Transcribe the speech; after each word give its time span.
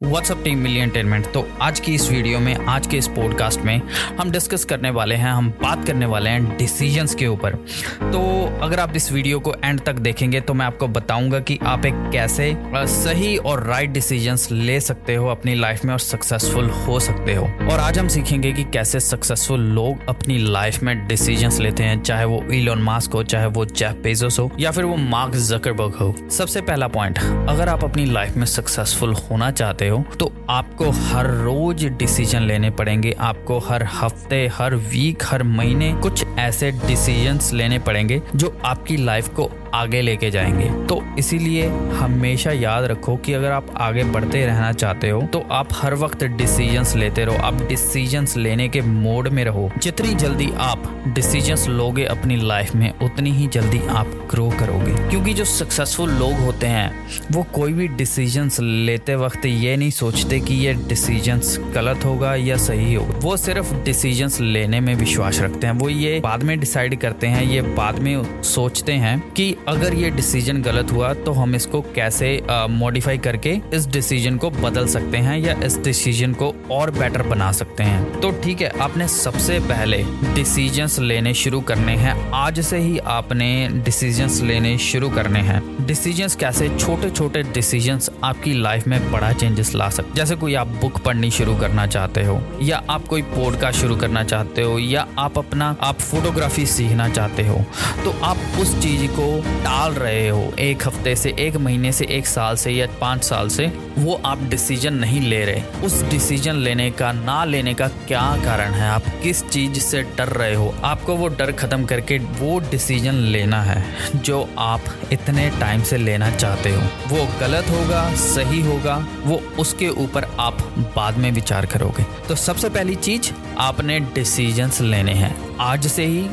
WhatsApp 0.00 0.42
team 0.44 0.58
million 0.58 1.22
तो 1.22 1.46
आज 1.62 1.80
की 1.80 1.94
इस 1.94 2.10
वीडियो 2.10 2.38
में, 2.40 2.54
आज 2.56 2.86
के 2.86 2.96
इस 2.96 3.06
पॉडकास्ट 3.06 3.60
में 3.60 3.80
हम 4.18 4.30
डिस्कस 4.30 4.64
करने 4.64 4.90
वाले 4.90 5.14
हैं, 5.14 5.30
हम 5.30 5.48
बात 5.62 5.86
करने 5.86 6.06
वाले 6.06 6.30
हैं 6.30 6.56
डिसीजंस 6.56 7.14
के 7.14 7.26
ऊपर। 7.26 7.54
तो 8.02 8.20
अगर 8.62 8.80
आप 8.80 8.96
इस 8.96 9.10
वीडियो 9.12 9.40
को 9.40 9.54
एंड 9.64 9.80
तक 9.80 9.94
देखेंगे 9.94 10.40
तो 10.40 10.54
मैं 10.54 10.66
आपको 10.66 10.88
बताऊँगा 10.88 11.40
कि 11.40 11.58
आप 11.62 11.84
एक 11.86 11.94
कैसे 12.12 12.54
सही 12.74 13.36
और 13.36 13.62
राइट 13.62 13.90
डिसीजंस 13.90 14.48
ले 14.52 14.80
सकते 14.80 15.14
हो 15.14 15.26
अपनी 15.28 15.54
लाइफ 15.54 15.84
में 15.84 15.92
और 15.92 15.98
सक्सेसफुल 15.98 16.70
हो 16.70 16.98
सकते 17.00 17.34
हो। 17.34 17.44
और 17.44 17.80
आज 17.80 17.98
हम 17.98 18.08
सीखेंगे 18.08 18.52
कि 18.52 18.64
कैसे 18.64 19.00
सक्सेसफुल 19.00 19.60
लोग 19.60 20.08
अपनी 20.08 20.38
लाइफ 20.38 20.82
में 20.82 21.06
डिसीजंस 21.08 21.60
लेते 21.60 21.82
हैं, 21.82 22.00
चाहे 22.02 22.24
वो 22.24 22.42
इलोन 22.52 22.82
मास्क 22.82 23.12
हो, 23.12 23.22
चाहे 23.24 23.46
वो 23.46 23.64
जेफ 23.66 24.00
पेजोस 24.04 24.38
हो, 24.40 24.50
या 24.60 24.70
फिर 24.70 24.84
वो 24.84 24.96
मार्क 24.96 25.36
जकरबर्ग 25.36 25.94
हो। 25.94 26.14
सबसे 26.30 26.60
पहला 26.62 26.88
पॉइंट 26.88 27.18
अगर 27.48 27.68
आप 27.68 27.84
अपनी 27.84 28.04
लाइफ 28.04 28.36
में 28.36 28.46
सक्सेसफुल 28.46 29.14
होना 29.30 29.50
चाहते 29.50 29.88
हो 29.90 30.04
तो 30.20 30.32
आपको 30.50 30.90
हर 30.90 31.26
रोज 31.44 31.84
डिसीज़न 31.84 32.42
लेने 32.42 32.70
पड़ेंगे। 32.70 33.12
आपको 33.20 33.58
हर 33.58 33.82
हफ़्ते, 33.94 34.46
हर 34.54 34.74
वीक 34.74 35.24
हर 35.24 35.42
महीने 35.42 35.92
कुछ 35.92 36.24
ऐसे 36.38 36.70
डिसीजंस 36.86 37.52
लेने 37.52 37.78
पड़ेंगे 37.78 38.20
जो 38.36 38.56
आपकी 38.64 38.96
लाइफ 38.96 39.28
को 39.28 39.50
आगे 39.74 40.02
लेके 40.02 40.30
जाएँगे। 40.30 40.86
तो 40.86 41.02
इसीलिए 41.18 41.66
हमेशा 41.92 42.52
याद 42.52 42.84
रखो 42.84 43.16
कि 43.16 43.32
अगर 43.32 43.50
आप 43.50 43.66
आगे 43.76 44.04
बढ़ते 44.04 44.46
रहना 44.46 44.72
चाहते 44.72 45.10
हो 45.10 45.22
तो 45.22 45.44
आप 45.50 45.68
हर 45.72 45.94
वक्त 45.94 46.24
डिसीजंस 46.24 46.96
लेते 46.96 47.24
रहो। 47.24 47.36
आप 47.36 47.54
डिसीजंस 47.54 48.36
लेने 48.36 48.68
के 48.68 48.80
मोड 48.80 49.28
में 49.28 49.44
रहो। 49.44 49.70
जितनी 49.82 50.14
जल्दी 50.14 50.50
आप 50.58 51.04
डिसीजंस 51.08 51.68
लोगे 51.68 52.04
अपनी 52.04 52.36
लाइफ 52.36 52.74
में, 52.74 52.98
उतनी 52.98 53.30
ही 53.30 53.46
जल्दी 53.46 53.80
आप 53.88 54.28
ग्रो 54.30 54.50
करोगे। 54.50 55.08
क्योंकि 55.10 55.34
जो 55.34 55.44
सक्सेसफुल 55.44 56.10
लोग 56.10 56.32
होते 56.32 56.66
हैं, 56.66 57.08
वो 57.32 57.42
कोई 57.42 57.72
भी 57.72 57.88
डिसीजंस 57.88 58.56
लेते 58.60 59.14
वक्त 59.14 59.46
ये 59.46 59.76
नहीं 59.76 59.90
सोचते 59.90 60.40
कि 60.40 60.54
ये 60.54 60.74
डिसीजंस 60.74 61.60
गलत 61.74 62.04
होगा 62.04 62.34
या 62.34 62.56
सही 62.56 62.94
होगा। 62.94 63.18
वो 63.18 63.36
सिर्फ़ 63.36 63.74
डिसीजंस 63.74 64.40
लेने 64.40 64.80
में 64.80 64.94
विश्वास 64.94 65.40
रखते 65.40 65.66
हैं। 65.66 65.74
वो 65.74 65.88
ये 65.88 66.20
बाद 66.20 66.42
में 66.42 66.60
डिसाइड 66.60 66.98
करते 66.98 67.26
हैं, 67.26 67.42
ये 67.42 67.62
बाद 67.62 67.98
में 67.98 68.42
सोचते 68.42 68.92
हैं 68.92 69.30
कि 69.30 69.56
अगर 69.68 69.94
ये 69.94 70.10
डिसीज़न 70.10 70.60
गलत 70.62 70.92
हुआ 70.92 71.12
तो 71.16 71.32
हम 71.32 71.54
इसको 71.54 71.80
कैसे 71.94 72.28
मॉडिफाई 72.70 73.18
करके 73.18 73.50
इस 73.74 73.86
डिसीज़न 73.88 74.36
को 74.36 74.50
बदल 74.50 74.86
सकते 74.86 75.18
हैं 75.18 75.38
या 75.38 75.54
इस 75.64 75.78
डिसीज़न 75.78 76.32
को 76.32 76.52
और 76.70 76.90
बेटर 76.90 77.22
बना 77.22 77.50
सकते 77.52 77.82
हैं? 77.82 78.20
तो 78.20 78.30
ठीक 78.42 78.60
है, 78.62 78.68
आपने 78.80 79.08
सबसे 79.08 79.58
पहले 79.60 80.02
डिसीजंस 80.34 80.98
लेने 80.98 81.34
शुरू 81.34 81.60
करने 81.60 81.96
हैं। 81.96 82.14
आज 82.34 82.60
से 82.60 82.78
ही 82.78 82.98
आपने 82.98 83.68
डिसीजंस 83.84 84.40
लेने 84.42 84.76
शुरू 84.80 85.10
करने 85.10 85.40
हैं। 85.40 85.62
डिसीजंस 85.86 86.34
कैसे? 86.36 86.68
छोटे 86.70 87.10
छोटे 87.10 87.42
डिसीजंस 87.44 88.10
आपकी 88.24 88.52
लाइफ 88.52 88.86
में 88.88 89.10
बड़ा 89.12 89.32
चेंजेस 89.32 89.74
ला 89.74 89.88
सकते 89.90 90.14
जैसे 90.14 90.36
कोई 90.36 90.54
आप 90.54 90.66
बुक 90.80 90.98
पढ़नी 90.98 91.30
शुरू 91.30 91.56
करना 91.56 91.86
चाहते 91.86 92.24
हो, 92.24 92.40
या 92.62 92.82
आप 92.90 93.06
कोई 93.06 93.22
पॉडकास्ट 93.24 93.80
शुरू 93.80 93.96
करना 93.96 94.24
चाहते 94.24 94.62
हो, 94.62 94.78
या 94.78 95.06
आप 95.18 95.38
अपना, 95.38 95.74
आप 95.82 96.00
फोटोग्राफी 96.00 96.66
सीखना 96.66 97.08
चाहते 97.08 97.46
हो 97.46 97.64
तो 98.04 98.18
आप 98.24 98.36
उस 98.60 98.78
चीज़ 98.82 99.06
को 99.10 99.49
टाल 99.50 99.92
रहे 99.92 100.28
हो, 100.28 100.52
एक 100.58 100.86
हफ़्ते 100.86 101.16
से, 101.16 101.34
एक 101.38 101.56
महीने 101.56 101.92
से, 101.92 102.04
एक 102.04 102.26
साल 102.26 102.56
से 102.56 102.70
या 102.70 102.86
पाँच 103.00 103.24
साल 103.24 103.48
से, 103.48 103.72
वो 103.98 104.20
आप 104.24 104.42
डिसीज़न 104.42 104.94
नहीं 104.94 105.20
ले 105.20 105.44
रहे। 105.44 105.62
उस 105.86 106.02
डिसीज़न 106.02 106.54
लेने 106.54 106.90
का, 106.90 107.12
ना 107.12 107.44
लेने 107.44 107.74
का 107.74 107.88
क्या 107.88 108.36
कारण 108.44 108.72
है? 108.72 108.88
आप 108.88 109.02
किस 109.22 109.48
चीज़ 109.48 109.78
से 109.78 110.02
डर 110.02 110.28
रहे 110.28 110.54
हो? 110.54 110.74
आपको 110.84 111.14
वो 111.14 111.28
डर 111.28 111.52
खत्म 111.52 111.84
करके 111.84 112.18
वो 112.18 112.58
डिसीज़न 112.60 113.14
लेना 113.14 113.62
है, 113.62 113.84
जो 114.16 114.48
आप 114.58 114.80
इतने 115.12 115.50
टाइम 115.50 115.82
से 115.82 115.96
लेना 115.96 116.30
चाहते 116.30 116.70
हो। 116.70 116.82
वो 117.08 117.28
गलत 117.40 117.64
होगा, 117.70 118.14
सही 118.14 118.60
होगा, 118.60 119.06
वो 119.24 119.36
उसके 119.58 119.88
ऊपर 119.88 120.24
आप 120.38 120.58
बाद 120.96 121.18
में 121.18 121.32
विचार 121.32 121.66
करोगे। 121.66 122.06
तो 122.28 122.34
सबसे 122.34 122.68
पहली 122.68 122.94
चीज़, 122.94 123.32
आपने 123.58 124.00
डिसीजंस 124.00 124.80
लेने 124.80 125.12
हैं। 125.12 125.58
आज 125.58 125.86
से 125.86 126.04
ही 126.04 126.30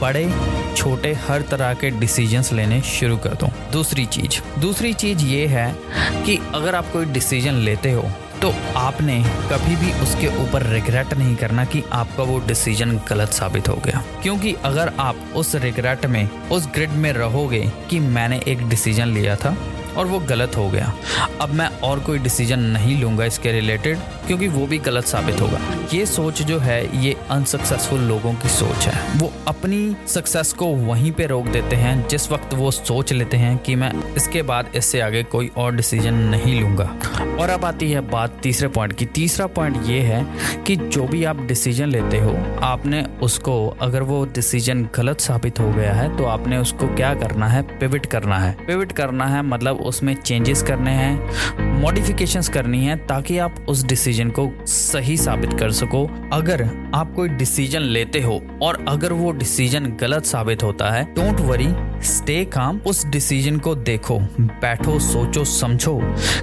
बड़े, 0.00 0.28
छोटे, 0.76 1.12
हर 1.28 1.42
तरह 1.42 1.74
के 1.74 1.90
डिसीजंस 1.90 2.52
लेने 2.52 2.80
शुरू 2.82 3.16
कर 3.16 3.34
दो। 3.34 3.50
दूसरी 3.72 4.06
चीज़ 4.06 4.40
दूसरी 4.60 4.92
चीज़ 4.94 5.24
ये 5.24 5.46
है 5.46 5.72
कि 6.24 6.38
अगर 6.54 6.74
आप 6.74 6.92
कोई 6.92 7.04
डिसीज़न 7.04 7.54
लेते 7.60 7.92
हो 7.92 8.10
तो 8.42 8.52
आपने 8.76 9.18
कभी 9.50 9.74
भी 9.76 9.92
उसके 10.02 10.26
ऊपर 10.42 10.62
रिग्रेट 10.66 11.12
नहीं 11.14 11.34
करना 11.36 11.64
कि 11.64 11.82
आपका 11.92 12.22
वो 12.22 12.38
डिसीज़न 12.38 13.00
गलत 13.08 13.32
साबित 13.32 13.68
हो 13.68 13.74
गया। 13.84 14.02
क्योंकि 14.22 14.54
अगर 14.64 14.92
आप 14.98 15.16
उस 15.36 15.54
रिग्रेट 15.54 16.06
में, 16.06 16.48
उस 16.48 16.66
ग्रिड 16.66 16.90
में 16.90 17.12
रहोगे 17.12 17.60
कि 17.90 17.98
मैंने 18.00 18.40
एक 18.48 18.68
डिसीज़न 18.68 19.08
लिया 19.08 19.36
था 19.36 19.56
और 19.96 20.06
वो 20.06 20.18
गलत 20.20 20.56
हो 20.56 20.68
गया। 20.70 20.92
अब 21.40 21.50
मैं 21.50 21.66
और 21.80 22.00
कोई 22.00 22.18
डिसीज़न 22.18 22.60
नहीं 22.60 23.00
लूँगा 23.00 23.24
इसके 23.24 23.52
रिलेटेड 23.52 23.98
क्योंकि 24.26 24.48
वो 24.48 24.66
भी 24.66 24.78
गलत 24.78 25.04
साबित 25.04 25.40
होगा। 25.40 25.58
ये 25.94 26.04
सोच 26.06 26.42
जो 26.42 26.58
है, 26.58 27.02
ये 27.04 27.16
अनसक्सेसफुल 27.30 28.00
लोगों 28.00 28.32
की 28.32 28.48
सोच 28.48 28.86
है। 28.86 29.18
वो 29.18 29.32
अपनी 29.48 29.96
सक्सेस 30.06 30.52
को 30.52 30.66
वहीं 30.66 31.12
पे 31.12 31.26
रोक 31.26 31.46
देते 31.46 31.76
हैं, 31.76 32.08
जिस 32.08 32.30
वक्त 32.32 32.54
वो 32.54 32.70
सोच 32.70 33.12
लेते 33.12 33.36
हैं 33.36 33.56
कि 33.58 33.74
मैं 33.74 33.92
इसके 34.14 34.42
बाद 34.42 34.70
इससे 34.74 35.00
आगे 35.00 35.22
कोई 35.22 35.50
और 35.56 35.74
डिसीज़न 35.76 36.14
नहीं 36.14 36.60
लूँगा। 36.60 36.84
और 37.40 37.50
अब 37.50 37.64
आती 37.64 37.90
है 37.90 38.00
बात 38.10 38.38
तीसरे 38.42 38.68
पॉइंट 38.68 38.92
की। 38.92 39.06
तीसरा 39.06 39.46
पॉइंट 39.48 39.76
ये 39.86 40.00
है 40.00 40.24
कि 40.66 40.76
जो 40.76 41.06
भी 41.06 41.24
आप 41.24 41.40
डिसीज़न 41.42 41.88
लेते 41.88 42.18
हो, 42.18 42.36
आपने 42.62 43.04
उसको, 43.22 43.54
अगर 43.80 44.02
वो 44.02 44.24
डिसीज़न 44.34 44.88
गलत 44.96 45.20
साबित 45.20 45.60
हो 45.60 45.70
गया 45.72 45.92
है 45.92 46.16
तो 46.16 46.24
आपने 46.26 46.58
उसको 46.58 46.86
क्या 46.96 47.14
करना 47.14 47.46
है? 47.46 47.62
पिविट 47.78 48.06
करना 48.06 48.38
है। 48.38 48.56
पिविट 48.66 48.92
करना 48.92 49.26
है 49.26 49.42
मतलब 49.42 49.79
उसमें 49.80 50.14
चेंजेस 50.14 50.62
करने 50.62 50.90
हैं 50.90 51.80
मॉडिफिकेशंस 51.80 52.48
करनी 52.48 52.84
है 52.84 52.96
ताकि 53.06 53.38
आप 53.38 53.64
उस 53.68 53.84
डिसीज़न 53.84 54.30
को 54.30 54.50
सही 54.66 55.16
साबित 55.16 55.52
कर 55.52 55.70
सको। 55.72 56.04
अगर 56.32 56.68
आप 56.94 57.14
कोई 57.14 57.28
डिसीज़न 57.28 57.80
लेते 57.80 58.20
हो 58.20 58.40
और 58.62 58.84
अगर 58.88 59.12
वो 59.12 59.32
डिसीज़न 59.32 59.96
गलत 60.00 60.24
साबित 60.24 60.62
होता 60.62 60.90
है 60.90 61.04
डोंट 61.14 61.40
वरी 61.40 61.68
स्टे 62.02 62.44
काम 62.44 62.80
उस 62.86 63.04
डिसीज़न 63.06 63.58
को 63.58 63.74
देखो, 63.74 64.18
बैठो, 64.40 64.98
सोचो, 64.98 65.44
समझो 65.44 65.98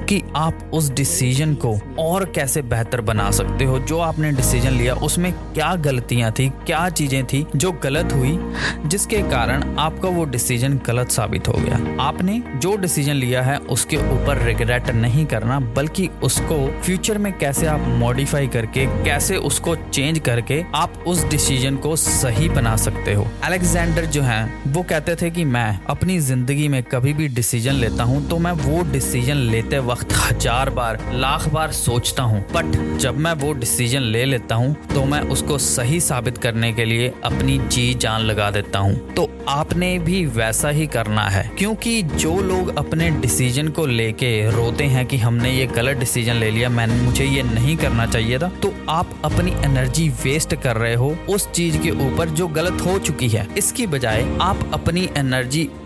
कि 0.10 0.22
आप 0.36 0.72
उस 0.74 0.90
डिसीज़न 0.90 1.54
को 1.56 1.74
और 2.00 2.26
कैसे 2.26 2.62
बेहतर 2.62 3.02
बना 3.02 3.30
सकते 3.32 3.66
हो। 3.66 3.80
जो 3.80 4.00
आपने 4.00 4.32
डिसीज़न 4.32 4.72
लिया, 4.72 4.94
उसमें 4.94 5.32
क्या 5.34 5.74
गलतियाँ 5.76 6.32
थी, 6.32 6.50
क्या 6.50 6.88
चीज़ें 6.90 7.24
थी 7.26 7.46
जो 7.56 7.72
गलत 7.84 8.14
हुई, 8.14 8.38
जिसके 8.86 9.22
कारण 9.22 9.64
आपका 9.80 10.10
वो 10.10 10.26
डिसीज़न 10.26 10.80
गलत 10.88 11.12
साबित 11.12 11.48
हो 11.48 11.54
गया। 11.54 12.04
आपने 12.04 12.42
जो 12.56 12.76
डिसीज़न 12.78 13.14
लिया 13.14 13.42
है, 13.42 13.58
उसके 13.58 13.98
ऊपर 13.98 14.44
रिग्रेट 14.44 14.90
नहीं 14.90 15.26
करना, 15.26 15.60
बल्कि 15.60 16.10
उसको 16.24 16.58
फ्यूचर 16.82 17.18
में 17.18 17.32
कैसे 17.38 17.68
आप 17.68 17.88
मॉडिफाई 17.88 18.48
करके, 18.48 18.86
कैसे 19.04 19.38
उसको 19.38 19.76
चेंज 19.76 20.20
करके 20.20 20.64
आप 20.76 21.04
उस 21.08 21.26
डिसीज़न 21.26 21.76
को 21.76 21.96
सही 21.96 22.50
बना 22.50 22.76
सकते 22.76 23.14
हो। 23.14 23.28
अलेक्जेंडर 23.44 24.06
जो 24.06 24.22
है, 24.22 24.44
वो 24.68 24.84
कहते 24.84 25.16
थे 25.16 25.30
कि 25.30 25.46
मैं 25.48 25.80
अपनी 25.90 26.18
ज़िंदगी 26.20 26.68
में 26.68 26.82
कभी 26.84 27.14
भी 27.14 27.28
डिसीज़न 27.30 27.74
लेता 27.76 28.04
हूँ 28.04 28.28
तो 28.30 28.38
मैं 28.38 28.52
वो 28.54 28.82
डिसीज़न 28.92 29.38
लेते 29.52 29.80
वक्त 29.82 30.14
हज़ार 30.16 30.70
बार, 30.72 31.00
लाख 31.14 31.48
बार 31.50 31.72
सोचता 31.74 32.24
हूँ। 32.24 32.42
बट 32.54 32.76
जब 33.00 33.18
मैं 33.18 33.34
वो 33.36 33.52
डिसीज़न 33.56 34.02
ले 34.04 34.24
लेता 34.26 34.56
हूँ 34.56 34.76
तो 34.88 35.04
मैं 35.06 35.22
उसको 35.30 35.58
सही 35.60 36.00
साबित 36.02 36.38
करने 36.38 36.72
के 36.74 36.86
लिए 36.86 37.14
अपनी 37.24 37.58
जी 37.60 37.94
जान 37.96 38.22
लगा 38.22 38.50
देता 38.52 38.80
हूँ। 38.80 39.14
तो 39.14 39.30
आपने 39.50 39.98
भी 40.00 40.26
वैसा 40.28 40.70
ही 40.70 40.88
करना 40.88 41.22
है, 41.24 41.44
क्योंकि 41.58 42.02
जो 42.04 42.40
लोग 42.42 42.76
अपने 42.78 43.10
डिसीज़न 43.12 43.68
को 43.70 43.86
लेके 43.86 44.30
रोते 44.52 44.84
हैं 44.86 45.06
कि 45.06 45.18
हमने 45.18 45.52
ये 45.52 45.66
गलत 45.68 45.98
डिसीज़न 45.98 46.36
ले 46.36 46.50
लिया, 46.52 46.70
मैंने 46.70 47.02
मुझे 47.02 47.26
ये 47.26 47.44
नहीं 47.46 47.76
करना 47.78 48.06
चाहिए 48.08 48.40
था 48.40 48.50
तो 48.62 48.74
आप 48.90 49.20
अपनी 49.26 49.52
एनर्जी 49.66 50.10
वेस्ट 50.24 50.56
कर 50.64 50.78
रहे 50.78 50.94
हो 50.96 51.16
उस 51.30 51.50
चीज़ 51.52 51.78
के 51.78 51.92
ऊपर 52.08 52.30
जो 52.32 52.48
गलत 52.50 52.82
हो 52.86 52.98
चुकी 53.00 53.28
है। 53.30 53.48
इसकी 53.58 53.88
बजाय 53.88 54.26
आप 54.42 54.70
अपनी 54.74 55.08
एनर्जी 55.18 55.36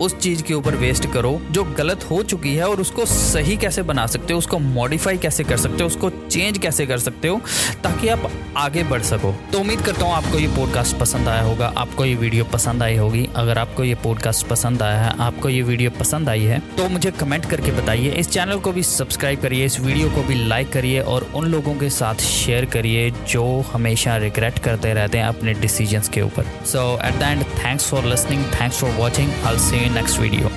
उस 0.00 0.16
चीज़ 0.16 0.42
के 0.42 0.54
ऊपर 0.54 0.74
वेस्ट 0.76 1.06
करो, 1.12 1.40
जो 1.50 1.64
गलत 1.78 2.04
हो 2.10 2.22
चुकी 2.24 2.54
है 2.54 2.68
और 2.68 2.80
उसको 2.80 3.04
सही 3.06 3.56
कैसे 3.56 3.82
बना 3.82 4.06
सकते 4.06 4.32
हो, 4.32 4.38
उसको 4.38 4.58
मॉडिफाई 4.58 5.18
कैसे 5.18 5.44
कर 5.44 5.56
सकते 5.56 5.82
हो, 5.82 5.86
उसको 5.86 6.10
चेंज 6.10 6.58
कैसे 6.58 6.86
कर 6.86 6.98
सकते 6.98 7.28
हो, 7.28 7.40
ताकि 7.82 8.08
आप 8.08 8.30
आगे 8.56 8.82
बढ़ 8.84 9.02
सको। 9.02 9.34
तो 9.52 9.60
उम्मीद 9.60 9.80
करता 9.80 10.06
हूँ 10.06 10.14
आपको 10.14 10.38
ये 10.38 10.48
पॉडकास्ट 10.56 10.96
पसंद 10.98 11.28
आया 11.28 11.42
होगा, 11.42 11.72
आपको 11.76 12.04
ये 12.04 12.14
वीडियो 12.14 12.44
पसंद 12.44 12.82
आई 12.82 12.96
होगी। 12.96 13.28
अगर 13.36 13.58
आपको 13.58 13.84
ये 13.84 13.94
पॉडकास्ट 14.04 14.46
पसंद 14.46 14.82
आया 14.82 15.00
है, 15.00 15.14
आपको 15.20 15.48
ये 15.48 15.62
वीडियो 15.62 15.90
पसंद 15.98 16.28
आई 16.28 16.42
है 16.42 16.58
तो 16.76 16.88
मुझे 16.88 17.10
कमेंट 17.10 17.44
करके 17.44 17.72
बताइए। 17.72 18.10
इस 18.12 18.30
चैनल 18.30 18.58
को 18.58 18.72
भी 18.72 18.82
सब्सक्राइब 18.82 19.40
करिए, 19.40 19.64
इस 19.64 19.78
वीडियो 19.80 20.10
को 20.10 20.22
भी 20.22 20.34
लाइक 20.48 20.70
करिए 20.72 21.00
और 21.02 21.30
उन 21.34 21.46
लोगों 21.46 21.74
के 21.74 21.90
साथ 21.90 22.22
शेयर 22.22 22.64
करिए 22.64 23.10
जो 23.28 23.44
हमेशा 23.72 24.16
रिग्रेट 24.16 24.58
करते 24.58 24.92
रहते 24.94 25.18
हैं 25.18 25.26
अपने 25.26 25.54
डिसीजंस 25.54 26.08
के 26.08 26.20
ऊपर। 26.22 26.44
So 26.66 26.82
at 27.04 27.18
the 27.18 27.22
end 27.22 27.42
thanks 27.56 27.88
for 27.90 28.04
listening 28.04 28.44
thanks 28.52 28.78
for 28.78 28.90
watching 28.90 29.32
I 29.46 29.58
see 29.58 29.76
you 29.76 29.92
next 29.94 30.20
video 30.20 30.51